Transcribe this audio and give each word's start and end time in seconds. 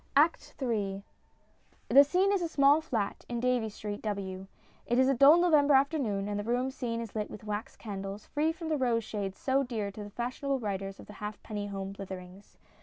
]ACT 0.25 0.55
III 0.59 1.03
The 1.89 2.03
scene 2.03 2.31
is 2.33 2.41
a 2.41 2.47
small 2.47 2.81
flat 2.81 3.23
in 3.29 3.39
Davies 3.39 3.75
Street, 3.75 4.01
W. 4.01 4.47
It 4.87 4.97
is 4.97 5.07
a 5.07 5.13
dull 5.13 5.37
November 5.37 5.75
afternoon, 5.75 6.27
and 6.27 6.39
the 6.39 6.43
room 6.43 6.71
seen 6.71 6.99
is 6.99 7.13
lit 7.13 7.29
with 7.29 7.43
wax 7.43 7.75
candles, 7.77 8.25
free 8.25 8.51
from 8.51 8.69
the 8.69 8.77
"rose 8.77 9.03
shades" 9.03 9.37
so 9.37 9.61
dear 9.61 9.91
to 9.91 10.03
the 10.03 10.09
fashionable 10.09 10.57
writers 10.57 10.99
of 10.99 11.07
Halfpenny 11.07 11.67
Home 11.67 11.93
Slitherings. 11.93 12.57